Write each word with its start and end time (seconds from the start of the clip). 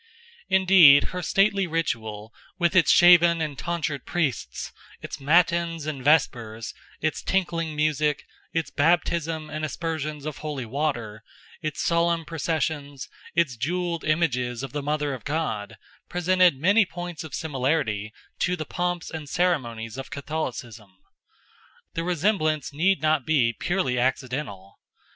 Indeed 0.49 1.09
her 1.13 1.21
stately 1.21 1.67
ritual, 1.67 2.33
with 2.57 2.75
its 2.75 2.89
shaven 2.89 3.39
and 3.39 3.55
tonsured 3.55 4.03
priests, 4.03 4.71
its 4.99 5.19
matins 5.19 5.85
and 5.85 6.03
vespers, 6.03 6.73
its 7.01 7.21
tinkling 7.21 7.75
music, 7.75 8.25
its 8.51 8.71
baptism 8.71 9.51
and 9.51 9.63
aspersions 9.63 10.25
of 10.25 10.37
holy 10.39 10.65
water, 10.65 11.23
its 11.61 11.83
solemn 11.83 12.25
processions, 12.25 13.09
its 13.35 13.55
jewelled 13.55 14.03
images 14.03 14.63
of 14.63 14.71
the 14.71 14.81
Mother 14.81 15.13
of 15.13 15.23
God, 15.23 15.77
presented 16.09 16.57
many 16.59 16.83
points 16.83 17.23
of 17.23 17.35
similarity 17.35 18.11
to 18.39 18.55
the 18.55 18.65
pomps 18.65 19.11
and 19.11 19.29
ceremonies 19.29 19.99
of 19.99 20.09
Catholicism. 20.09 20.97
The 21.93 22.03
resemblance 22.03 22.73
need 22.73 23.03
not 23.03 23.23
be 23.23 23.53
purely 23.53 23.99
accidental. 23.99 24.79